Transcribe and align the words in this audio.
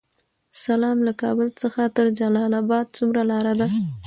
سلام، 0.63 0.97
له 1.07 1.13
کابل 1.21 1.47
څخه 1.61 1.81
تر 1.95 2.05
جلال 2.19 2.51
اباد 2.61 2.85
څومره 2.97 3.21
لاره 3.31 3.53
ده؟ 3.59 3.67